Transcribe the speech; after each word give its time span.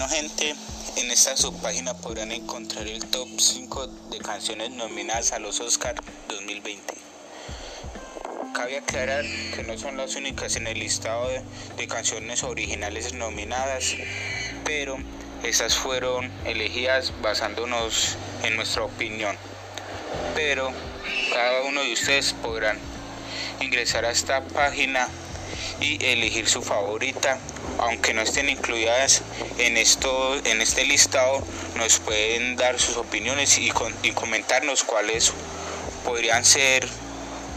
Bueno 0.00 0.14
gente, 0.14 0.54
en 0.96 1.10
esta 1.10 1.36
subpágina 1.36 1.92
podrán 1.92 2.32
encontrar 2.32 2.86
el 2.86 3.04
top 3.04 3.28
5 3.38 3.86
de 4.10 4.18
canciones 4.20 4.70
nominadas 4.70 5.32
a 5.32 5.38
los 5.38 5.60
Oscar 5.60 5.94
2020. 6.26 6.94
Cabe 8.54 8.78
aclarar 8.78 9.26
que 9.54 9.62
no 9.62 9.76
son 9.76 9.98
las 9.98 10.16
únicas 10.16 10.56
en 10.56 10.68
el 10.68 10.78
listado 10.78 11.28
de, 11.76 11.86
canciones 11.86 12.44
originales 12.44 13.12
nominadas, 13.12 13.96
pero 14.64 14.96
esas 15.42 15.74
fueron 15.74 16.30
elegidas 16.46 17.12
basándonos 17.20 18.16
en 18.42 18.56
nuestra 18.56 18.84
opinión. 18.84 19.36
Pero 20.34 20.72
cada 21.30 21.60
uno 21.64 21.82
de 21.82 21.92
ustedes 21.92 22.32
podrán 22.32 22.78
ingresar 23.60 24.06
a 24.06 24.12
esta 24.12 24.42
página 24.44 25.08
y 25.80 26.04
elegir 26.04 26.48
su 26.48 26.62
favorita. 26.62 27.38
Aunque 27.78 28.12
no 28.12 28.22
estén 28.22 28.48
incluidas 28.48 29.22
en 29.58 29.76
esto 29.76 30.36
en 30.44 30.60
este 30.60 30.84
listado 30.84 31.42
nos 31.76 31.98
pueden 31.98 32.56
dar 32.56 32.78
sus 32.78 32.96
opiniones 32.96 33.58
y, 33.58 33.70
comentarnos 34.12 34.84
cuáles 34.84 35.32
podrían 36.04 36.44
ser 36.44 36.86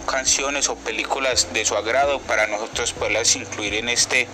canciones 0.07 0.69
o 0.69 0.75
películas 0.75 1.53
de 1.53 1.65
su 1.65 1.75
agrado 1.75 2.19
para 2.19 2.47
nosotros 2.47 2.93
poderlas 2.93 3.35
incluir 3.35 3.75
en 3.75 3.89
este 3.89 4.27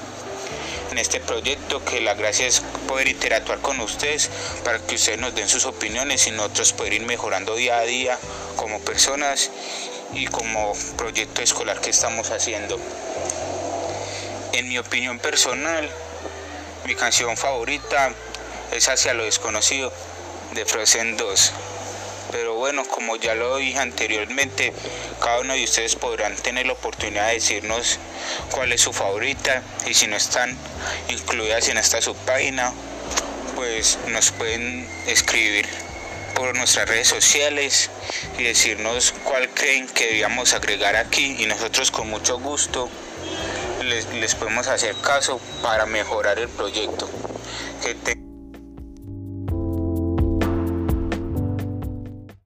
en 0.92 0.98
este 0.98 1.20
proyecto 1.20 1.84
que 1.86 2.02
la 2.02 2.16
gracia 2.16 2.48
es 2.48 2.62
poder 2.88 3.08
interactuar 3.08 3.60
con 3.60 3.80
ustedes 3.80 4.30
para 4.64 4.80
que 4.80 4.96
ustedes 4.96 5.20
nos 5.20 5.36
den 5.36 5.48
sus 5.48 5.66
opiniones 5.66 6.26
y 6.28 6.32
nosotros 6.32 6.74
poder 6.74 6.94
ir 6.94 7.06
mejorando 7.06 7.56
día 7.56 7.78
a 7.78 7.84
día 7.84 8.18
como 8.56 8.80
personas 8.80 9.52
y 10.14 10.28
como 10.28 10.74
proyecto 10.98 11.42
escolar 11.42 11.80
que 11.82 11.90
estamos 11.90 12.32
haciendo. 12.32 12.80
En 14.54 14.68
mi 14.68 14.78
opinión 14.78 15.20
personal, 15.20 15.90
mi 16.86 16.96
canción 16.96 17.38
favorita 17.38 18.12
es 18.72 18.88
Hacia 18.88 19.14
lo 19.14 19.26
desconocido 19.26 19.92
de 20.54 20.66
Frozen 20.66 21.18
2. 21.18 21.54
Pero 22.32 22.56
bueno, 22.56 22.86
como 22.86 23.16
ya 23.16 23.34
lo 23.34 23.58
dije 23.58 23.80
anteriormente, 23.80 24.74
cada 25.20 25.40
uno 25.40 25.54
de 25.54 25.64
ustedes 25.64 25.96
podrán 25.96 26.36
tener 26.36 26.68
la 26.68 26.74
oportunidad 26.74 27.28
de 27.28 27.34
decirnos 27.34 27.98
cuál 28.52 28.72
es 28.72 28.82
su 28.82 28.94
favorita 28.94 29.64
y 29.88 29.94
si 29.96 30.08
no 30.08 30.16
están 30.16 30.56
incluidas 31.10 31.68
en 31.70 31.78
esta 31.78 32.02
subpágina, 32.02 32.72
pues 33.56 33.98
nos 34.08 34.32
pueden 34.32 34.88
escribir 35.08 35.68
por 36.40 36.56
nuestras 36.56 36.88
redes 36.88 37.10
sociales 37.10 37.90
y 38.38 38.44
decirnos 38.44 39.14
cuál 39.26 39.50
creen 39.50 39.88
que 39.88 40.06
debíamos 40.06 40.54
agregar 40.54 40.96
aquí 40.96 41.36
y 41.38 41.46
nosotros 41.46 41.92
con 41.92 42.10
mucho 42.10 42.40
gusto 42.40 42.90
les, 43.84 44.36
podemos 44.36 44.68
hacer 44.68 44.96
caso 45.02 45.42
para 45.62 45.86
mejorar 45.86 46.40
el 46.40 46.48
proyecto. 46.48 47.10